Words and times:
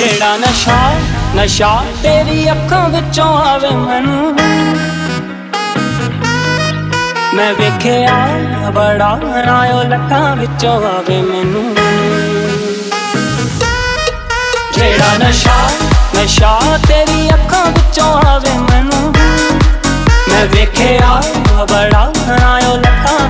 ਜਿਹੜਾ 0.00 0.36
ਨਸ਼ਾ 0.36 0.92
ਨਸ਼ਾ 1.36 1.84
ਤੇਰੀ 2.02 2.50
ਅੱਖਾਂ 2.50 2.88
ਵਿੱਚੋਂ 2.88 3.38
ਆਵੇ 3.38 3.70
ਮੈਨੂੰ। 3.70 4.34
ਮੈਂ 7.34 7.54
ਵੇਖਿਆ, 7.54 8.26
ਬੜਾ 8.70 9.20
ਰਾਇਓ 9.46 9.82
ਲੱਖਾਂ 9.82 10.36
ਵਿੱਚੋਂ 10.36 10.74
ਆਵੇ 10.86 11.22
ਮੈਨੂੰ। 11.22 11.74
ਜਿਹੜਾ 14.74 15.28
ਨਸ਼ਾ 15.28 15.70
ਨਸ਼ਾ 16.22 16.60
ਤੇਰੀ 16.88 17.28
ਅੱਖਾਂ 17.34 17.66
ਵਿੱਚੋਂ 17.66 18.12
ਆਵੇ 18.12 18.58
ਮੈਨੂੰ। 18.58 19.14
ਮੈਂ 20.28 20.46
ਵੇਖਿਆ, 20.46 21.22
ਬੜਾ 21.70 22.12
ਰਾਇਓ 22.40 22.76
ਲੱਖਾਂ 22.76 23.29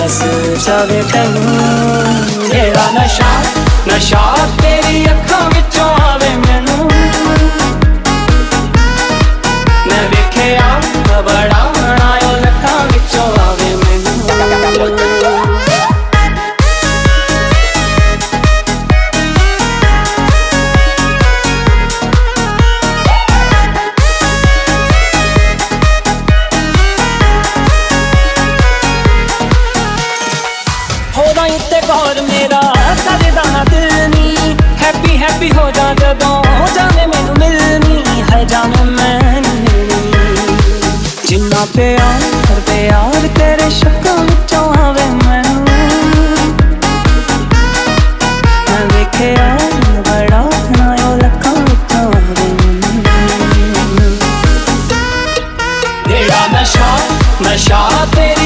ਜੋ 0.00 0.04
ਬਸ 0.04 0.18
ਜਾਵੇ 0.66 1.02
ਤੈਨੂੰ 1.12 2.48
ਜਿਹੜਾ 2.48 2.90
ਨਸ਼ਾ 2.92 3.30
ਨਸ਼ਾ 3.88 4.20
ਤੇਰੀ 4.62 5.04
ਅੱਖਾਂ 5.06 5.40
ਵਿੱਚੋਂ 5.50 5.88
ਆਵੇ 6.02 6.34
ਹੋਦਾ 31.40 31.46
ਇੱਤੇ 31.46 31.80
ਗੌਰ 31.88 32.20
ਮੇਰਾ 32.22 32.60
ਕਰਦਾ 33.04 33.42
ਨਾ 33.52 33.64
ਦਿਲ 33.64 34.08
ਨੀ। 34.08 34.54
ਹੈਪੀ 34.82 35.16
ਹੈਪੀ 35.18 35.50
ਹੋ 35.52 35.70
ਜਾ 35.70 35.92
ਜਦੋਂ 35.94 36.34
ਹੋ 36.46 36.66
ਜਾਵੇ 36.74 37.06
ਮੈਨੂੰ 37.06 37.34
ਮਿਲਣੀ। 37.38 38.22
ਹੈ 38.32 38.42
ਜਾਨ 38.44 38.72
ਮੈਂ 38.90 39.40
ਨੀ 39.40 39.54
ਮਿਲਣੀ। 39.60 40.58
ਜਿੰਨਾ 41.28 41.64
ਪਿਆਰ 41.76 42.20
ਪਿਆਰ 42.66 43.28
ਤੇਰੇ 43.38 43.70
ਸ਼ੱਕਾਂ 43.70 44.16
ਵਿੱਚੋਂ 44.16 44.64
ਆਵੇ 44.78 45.04
ਮੈਨੂੰ 45.04 45.64
ਮੈਂ 48.68 48.86
ਵੇਖਿਆ 48.86 49.56
ਬੜਾ 50.08 50.44
ਨਾਇਓ 50.78 51.16
ਲੱਖਾਂ 51.16 51.54
ਵਿੱਚੋਂ 51.54 52.04
ਆਵੇ 52.06 52.48
ਮੈਨੂੰ। 52.52 54.12
ਜਿਹੜਾ 56.08 56.46
ਨਸ਼ਾ 56.52 56.96
ਨਸ਼ਾ 57.42 58.06
ਤੇਰੀ 58.14 58.39